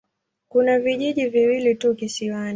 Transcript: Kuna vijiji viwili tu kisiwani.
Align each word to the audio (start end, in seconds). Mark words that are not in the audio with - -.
Kuna 0.47 0.79
vijiji 0.79 1.25
viwili 1.29 1.75
tu 1.75 1.95
kisiwani. 1.95 2.49